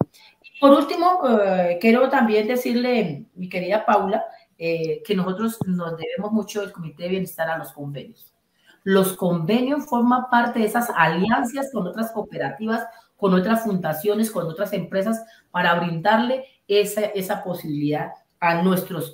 Por 0.59 0.71
último, 0.71 1.19
eh, 1.29 1.77
quiero 1.79 2.09
también 2.09 2.47
decirle, 2.47 3.25
mi 3.35 3.47
querida 3.47 3.85
Paula, 3.85 4.23
eh, 4.57 5.03
que 5.05 5.13
nosotros 5.13 5.57
nos 5.67 5.97
debemos 5.97 6.31
mucho 6.31 6.63
el 6.63 6.71
Comité 6.71 7.03
de 7.03 7.09
Bienestar 7.09 7.49
a 7.49 7.57
los 7.57 7.73
convenios. 7.73 8.33
Los 8.83 9.13
convenios 9.13 9.85
forman 9.85 10.29
parte 10.31 10.59
de 10.59 10.65
esas 10.65 10.89
alianzas 10.95 11.69
con 11.71 11.85
otras 11.85 12.11
cooperativas, 12.11 12.87
con 13.15 13.35
otras 13.35 13.63
fundaciones, 13.63 14.31
con 14.31 14.47
otras 14.47 14.73
empresas, 14.73 15.23
para 15.51 15.75
brindarle 15.75 16.45
esa, 16.67 17.01
esa 17.01 17.43
posibilidad 17.43 18.13
a 18.39 18.63
nuestros 18.63 19.13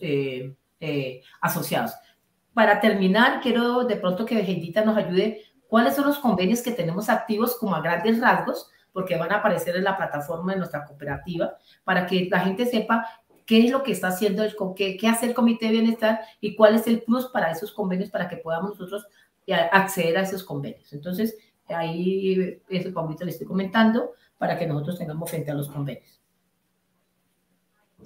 asociados 1.42 1.94
para 2.58 2.80
terminar, 2.80 3.40
quiero 3.40 3.84
de 3.84 3.98
pronto 3.98 4.26
que 4.26 4.34
Vegendita 4.34 4.84
nos 4.84 4.98
ayude 4.98 5.44
cuáles 5.68 5.94
son 5.94 6.08
los 6.08 6.18
convenios 6.18 6.64
que 6.64 6.72
tenemos 6.72 7.08
activos 7.08 7.56
como 7.56 7.76
a 7.76 7.82
grandes 7.82 8.20
rasgos, 8.20 8.72
porque 8.92 9.16
van 9.16 9.32
a 9.32 9.36
aparecer 9.36 9.76
en 9.76 9.84
la 9.84 9.96
plataforma 9.96 10.54
de 10.54 10.58
nuestra 10.58 10.84
cooperativa, 10.84 11.56
para 11.84 12.08
que 12.08 12.28
la 12.32 12.40
gente 12.40 12.66
sepa 12.66 13.06
qué 13.46 13.64
es 13.64 13.70
lo 13.70 13.84
que 13.84 13.92
está 13.92 14.08
haciendo, 14.08 14.44
qué, 14.76 14.98
qué 14.98 15.08
hace 15.08 15.28
el 15.28 15.36
Comité 15.36 15.68
de 15.68 15.74
Bienestar 15.74 16.22
y 16.42 16.56
cuál 16.56 16.74
es 16.74 16.88
el 16.88 17.04
plus 17.04 17.28
para 17.28 17.52
esos 17.52 17.72
convenios 17.72 18.10
para 18.10 18.28
que 18.28 18.38
podamos 18.38 18.72
nosotros 18.72 19.06
eh, 19.46 19.54
acceder 19.54 20.18
a 20.18 20.22
esos 20.22 20.44
convenios. 20.44 20.92
Entonces, 20.94 21.38
ahí 21.68 22.60
ese 22.70 22.92
convenio 22.92 23.24
le 23.24 23.34
estoy 23.34 23.46
comentando 23.46 24.14
para 24.40 24.58
que 24.58 24.66
nosotros 24.66 24.98
tengamos 24.98 25.30
frente 25.30 25.52
a 25.52 25.54
los 25.54 25.70
convenios. 25.70 26.20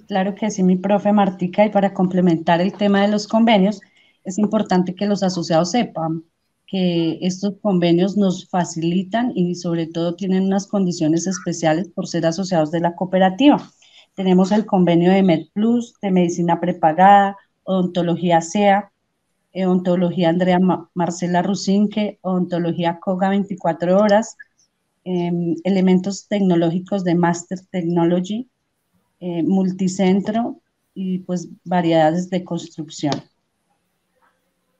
Claro 0.08 0.34
que 0.34 0.50
sí, 0.50 0.62
mi 0.62 0.76
profe 0.76 1.10
Martica, 1.10 1.64
y 1.64 1.70
para 1.70 1.94
complementar 1.94 2.60
el 2.60 2.74
tema 2.74 3.00
de 3.00 3.08
los 3.08 3.26
convenios, 3.26 3.80
es 4.24 4.38
importante 4.38 4.94
que 4.94 5.06
los 5.06 5.22
asociados 5.22 5.70
sepan 5.70 6.24
que 6.66 7.18
estos 7.20 7.54
convenios 7.60 8.16
nos 8.16 8.48
facilitan 8.48 9.32
y 9.34 9.56
sobre 9.56 9.86
todo 9.86 10.14
tienen 10.14 10.44
unas 10.44 10.66
condiciones 10.66 11.26
especiales 11.26 11.90
por 11.90 12.08
ser 12.08 12.24
asociados 12.24 12.70
de 12.70 12.80
la 12.80 12.94
cooperativa. 12.96 13.70
Tenemos 14.14 14.52
el 14.52 14.64
convenio 14.64 15.12
de 15.12 15.22
MedPlus, 15.22 15.94
de 16.00 16.10
medicina 16.10 16.60
prepagada, 16.60 17.36
odontología 17.64 18.40
SEA, 18.40 18.90
odontología 19.54 20.30
Andrea 20.30 20.58
Marcela 20.94 21.42
Rusinque, 21.42 22.18
odontología 22.22 22.98
COGA 23.00 23.28
24 23.28 23.98
horas, 23.98 24.36
em, 25.04 25.56
elementos 25.64 26.26
tecnológicos 26.28 27.04
de 27.04 27.14
Master 27.14 27.60
Technology, 27.70 28.48
eh, 29.20 29.42
multicentro 29.42 30.60
y 30.94 31.18
pues 31.20 31.48
variedades 31.64 32.30
de 32.30 32.44
construcción. 32.44 33.12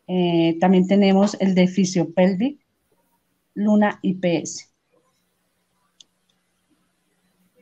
Eh, 0.07 0.59
también 0.61 0.87
tenemos 0.87 1.37
el 1.41 1.55
de 1.55 1.69
Fisiopelvic, 1.69 2.61
Luna 3.55 3.99
IPS. 4.03 4.72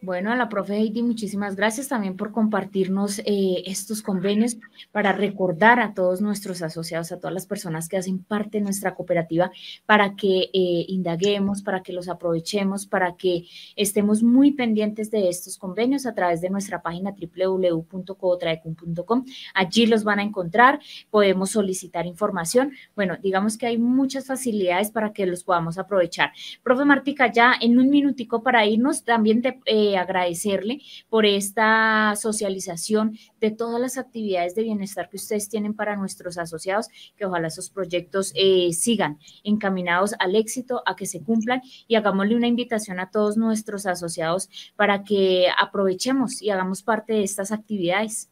Bueno, 0.02 0.32
a 0.32 0.36
la 0.36 0.48
profe 0.48 0.76
Heidi, 0.76 1.02
muchísimas 1.02 1.56
gracias 1.56 1.88
también 1.88 2.16
por 2.16 2.32
compartirnos 2.32 3.18
eh, 3.18 3.64
estos 3.66 4.00
convenios 4.00 4.56
para 4.92 5.12
recordar 5.12 5.78
a 5.78 5.92
todos 5.92 6.22
nuestros 6.22 6.62
asociados, 6.62 7.12
a 7.12 7.18
todas 7.18 7.34
las 7.34 7.44
personas 7.44 7.86
que 7.86 7.98
hacen 7.98 8.24
parte 8.24 8.56
de 8.58 8.64
nuestra 8.64 8.94
cooperativa, 8.94 9.50
para 9.84 10.16
que 10.16 10.48
eh, 10.54 10.86
indaguemos, 10.88 11.62
para 11.62 11.82
que 11.82 11.92
los 11.92 12.08
aprovechemos, 12.08 12.86
para 12.86 13.14
que 13.16 13.44
estemos 13.76 14.22
muy 14.22 14.52
pendientes 14.52 15.10
de 15.10 15.28
estos 15.28 15.58
convenios 15.58 16.06
a 16.06 16.14
través 16.14 16.40
de 16.40 16.48
nuestra 16.48 16.80
página 16.80 17.12
www.cotraecum.com. 17.12 19.24
Allí 19.52 19.84
los 19.84 20.02
van 20.02 20.20
a 20.20 20.22
encontrar, 20.22 20.80
podemos 21.10 21.50
solicitar 21.50 22.06
información. 22.06 22.72
Bueno, 22.96 23.18
digamos 23.22 23.58
que 23.58 23.66
hay 23.66 23.76
muchas 23.76 24.26
facilidades 24.26 24.90
para 24.90 25.12
que 25.12 25.26
los 25.26 25.44
podamos 25.44 25.76
aprovechar. 25.76 26.32
Profe 26.62 26.86
Martica, 26.86 27.30
ya 27.30 27.52
en 27.60 27.78
un 27.78 27.90
minutico 27.90 28.42
para 28.42 28.64
irnos, 28.64 29.04
también 29.04 29.42
te... 29.42 29.60
Eh, 29.66 29.89
agradecerle 29.96 30.80
por 31.08 31.26
esta 31.26 32.14
socialización 32.16 33.16
de 33.40 33.50
todas 33.50 33.80
las 33.80 33.98
actividades 33.98 34.54
de 34.54 34.62
bienestar 34.62 35.08
que 35.08 35.16
ustedes 35.16 35.48
tienen 35.48 35.74
para 35.74 35.96
nuestros 35.96 36.38
asociados, 36.38 36.88
que 37.16 37.24
ojalá 37.24 37.48
esos 37.48 37.70
proyectos 37.70 38.32
eh, 38.34 38.72
sigan 38.72 39.18
encaminados 39.44 40.14
al 40.18 40.36
éxito, 40.36 40.82
a 40.86 40.96
que 40.96 41.06
se 41.06 41.22
cumplan 41.22 41.62
y 41.86 41.94
hagámosle 41.94 42.36
una 42.36 42.46
invitación 42.46 43.00
a 43.00 43.10
todos 43.10 43.36
nuestros 43.36 43.86
asociados 43.86 44.48
para 44.76 45.04
que 45.04 45.48
aprovechemos 45.58 46.42
y 46.42 46.50
hagamos 46.50 46.82
parte 46.82 47.14
de 47.14 47.22
estas 47.22 47.52
actividades. 47.52 48.30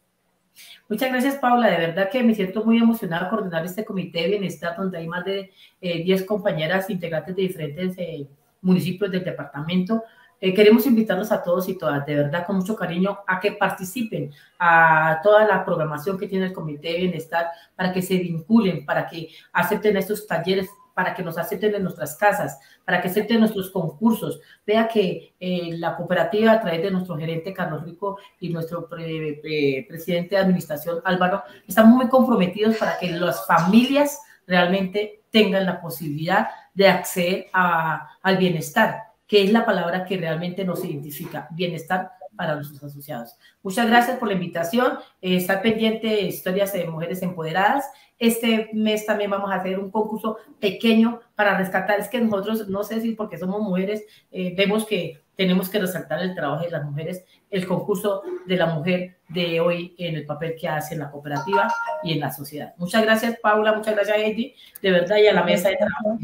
Muchas 0.88 1.10
gracias, 1.10 1.36
Paula. 1.36 1.70
De 1.70 1.76
verdad 1.76 2.10
que 2.10 2.22
me 2.22 2.34
siento 2.34 2.64
muy 2.64 2.78
emocionada 2.78 3.28
coordinar 3.28 3.64
este 3.64 3.84
comité 3.84 4.22
de 4.22 4.28
bienestar 4.28 4.76
donde 4.76 4.98
hay 4.98 5.06
más 5.06 5.24
de 5.24 5.52
10 5.80 6.20
eh, 6.22 6.26
compañeras 6.26 6.90
integrantes 6.90 7.36
de 7.36 7.42
diferentes 7.42 7.94
eh, 7.98 8.26
municipios 8.60 9.10
del 9.10 9.24
departamento 9.24 10.02
eh, 10.40 10.54
queremos 10.54 10.86
invitarlos 10.86 11.32
a 11.32 11.42
todos 11.42 11.68
y 11.68 11.76
todas, 11.76 12.06
de 12.06 12.14
verdad, 12.14 12.46
con 12.46 12.56
mucho 12.56 12.76
cariño, 12.76 13.18
a 13.26 13.40
que 13.40 13.52
participen 13.52 14.32
a 14.58 15.20
toda 15.22 15.44
la 15.46 15.64
programación 15.64 16.16
que 16.16 16.28
tiene 16.28 16.46
el 16.46 16.52
Comité 16.52 16.92
de 16.92 16.98
Bienestar, 16.98 17.48
para 17.74 17.92
que 17.92 18.02
se 18.02 18.16
vinculen, 18.18 18.86
para 18.86 19.06
que 19.06 19.28
acepten 19.52 19.96
estos 19.96 20.26
talleres, 20.26 20.68
para 20.94 21.14
que 21.14 21.22
nos 21.22 21.38
acepten 21.38 21.74
en 21.74 21.82
nuestras 21.82 22.16
casas, 22.16 22.58
para 22.84 23.00
que 23.00 23.08
acepten 23.08 23.40
nuestros 23.40 23.70
concursos. 23.70 24.40
Vea 24.66 24.88
que 24.88 25.34
eh, 25.38 25.70
la 25.78 25.96
cooperativa, 25.96 26.52
a 26.52 26.60
través 26.60 26.82
de 26.82 26.90
nuestro 26.90 27.16
gerente 27.16 27.52
Carlos 27.52 27.84
Rico 27.84 28.18
y 28.40 28.50
nuestro 28.50 28.88
presidente 28.88 30.34
de 30.34 30.40
administración 30.40 31.00
Álvaro, 31.04 31.42
estamos 31.66 31.96
muy 31.96 32.08
comprometidos 32.08 32.76
para 32.76 32.98
que 32.98 33.10
las 33.10 33.46
familias 33.46 34.20
realmente 34.46 35.22
tengan 35.30 35.66
la 35.66 35.80
posibilidad 35.80 36.48
de 36.74 36.88
acceder 36.88 37.46
al 37.52 38.36
bienestar 38.38 39.07
que 39.28 39.44
es 39.44 39.52
la 39.52 39.64
palabra 39.64 40.04
que 40.04 40.16
realmente 40.16 40.64
nos 40.64 40.84
identifica, 40.84 41.46
bienestar 41.52 42.12
para 42.34 42.54
nuestros 42.54 42.82
asociados. 42.82 43.36
Muchas 43.62 43.88
gracias 43.88 44.16
por 44.16 44.28
la 44.28 44.34
invitación. 44.34 44.98
Eh, 45.20 45.36
estar 45.36 45.60
pendiente 45.60 46.06
de 46.06 46.22
historias 46.22 46.72
de 46.72 46.86
mujeres 46.86 47.20
empoderadas. 47.22 47.90
Este 48.18 48.70
mes 48.72 49.04
también 49.06 49.30
vamos 49.30 49.50
a 49.50 49.56
hacer 49.56 49.78
un 49.78 49.90
concurso 49.90 50.38
pequeño 50.60 51.20
para 51.34 51.58
rescatar. 51.58 51.98
Es 51.98 52.08
que 52.08 52.20
nosotros, 52.20 52.68
no 52.68 52.84
sé 52.84 53.00
si 53.00 53.12
porque 53.12 53.38
somos 53.38 53.60
mujeres, 53.60 54.04
eh, 54.30 54.54
vemos 54.56 54.86
que 54.86 55.20
tenemos 55.34 55.68
que 55.68 55.78
resaltar 55.78 56.20
el 56.20 56.34
trabajo 56.34 56.64
de 56.64 56.70
las 56.70 56.84
mujeres, 56.84 57.24
el 57.50 57.66
concurso 57.66 58.22
de 58.46 58.56
la 58.56 58.66
mujer 58.66 59.18
de 59.28 59.60
hoy 59.60 59.94
en 59.98 60.16
el 60.16 60.26
papel 60.26 60.56
que 60.58 60.68
hace 60.68 60.94
en 60.94 61.00
la 61.00 61.10
cooperativa 61.10 61.72
y 62.02 62.12
en 62.12 62.20
la 62.20 62.32
sociedad. 62.32 62.74
Muchas 62.76 63.02
gracias, 63.02 63.38
Paula. 63.40 63.72
Muchas 63.72 63.94
gracias, 63.94 64.18
Eddie. 64.18 64.54
De 64.82 64.90
verdad, 64.90 65.16
y 65.18 65.26
a 65.28 65.32
la 65.32 65.44
mesa 65.44 65.68
de 65.68 65.76
trabajo. 65.76 66.18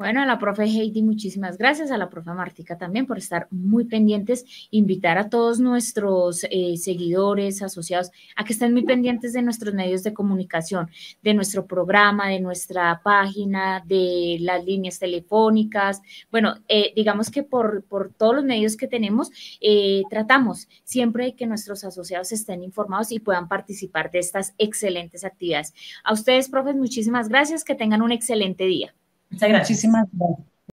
Bueno, 0.00 0.22
a 0.22 0.24
la 0.24 0.38
profe 0.38 0.64
Heidi, 0.64 1.02
muchísimas 1.02 1.58
gracias. 1.58 1.90
A 1.90 1.98
la 1.98 2.08
profe 2.08 2.32
Martica 2.32 2.78
también 2.78 3.04
por 3.04 3.18
estar 3.18 3.48
muy 3.50 3.84
pendientes. 3.84 4.46
Invitar 4.70 5.18
a 5.18 5.28
todos 5.28 5.60
nuestros 5.60 6.46
eh, 6.50 6.78
seguidores, 6.78 7.60
asociados, 7.60 8.10
a 8.34 8.42
que 8.44 8.54
estén 8.54 8.72
muy 8.72 8.84
pendientes 8.84 9.34
de 9.34 9.42
nuestros 9.42 9.74
medios 9.74 10.02
de 10.02 10.14
comunicación, 10.14 10.88
de 11.20 11.34
nuestro 11.34 11.66
programa, 11.66 12.28
de 12.28 12.40
nuestra 12.40 13.02
página, 13.04 13.84
de 13.86 14.38
las 14.40 14.64
líneas 14.64 14.98
telefónicas. 14.98 16.00
Bueno, 16.30 16.54
eh, 16.68 16.94
digamos 16.96 17.30
que 17.30 17.42
por, 17.42 17.84
por, 17.84 18.10
todos 18.14 18.36
los 18.36 18.44
medios 18.46 18.78
que 18.78 18.88
tenemos, 18.88 19.30
eh, 19.60 20.04
tratamos 20.08 20.66
siempre 20.82 21.26
de 21.26 21.34
que 21.34 21.46
nuestros 21.46 21.84
asociados 21.84 22.32
estén 22.32 22.62
informados 22.62 23.12
y 23.12 23.20
puedan 23.20 23.48
participar 23.48 24.10
de 24.10 24.20
estas 24.20 24.54
excelentes 24.56 25.24
actividades. 25.24 25.74
A 26.04 26.14
ustedes, 26.14 26.48
profes, 26.48 26.74
muchísimas 26.74 27.28
gracias. 27.28 27.64
Que 27.64 27.74
tengan 27.74 28.00
un 28.00 28.12
excelente 28.12 28.64
día. 28.64 28.94
Muchas 29.30 29.48
gracias. 29.48 29.70
Muchísimas 29.70 30.06
gracias. 30.12 30.46